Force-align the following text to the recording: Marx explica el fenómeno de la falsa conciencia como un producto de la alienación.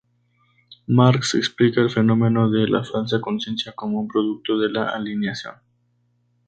Marx 0.87 1.35
explica 1.35 1.79
el 1.79 1.91
fenómeno 1.91 2.49
de 2.49 2.67
la 2.67 2.83
falsa 2.83 3.21
conciencia 3.21 3.73
como 3.73 3.99
un 3.99 4.07
producto 4.07 4.57
de 4.57 4.69
la 4.71 4.89
alienación. 4.89 5.57